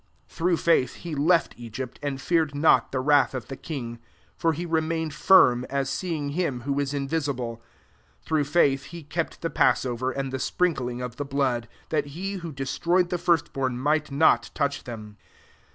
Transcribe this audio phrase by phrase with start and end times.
[0.29, 3.99] 27 Through feith, he left Sgypt, and feared not the wrath )f the king:
[4.35, 7.57] for he remained irm, as seeing Him who is invi lible*
[8.25, 12.37] 28 Through faith he kept he passover, and the sprinkling )f the blood; that he
[12.37, 15.17] who des royed the first bom might not ouch them.